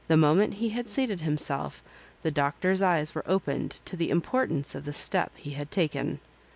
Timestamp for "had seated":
0.69-1.21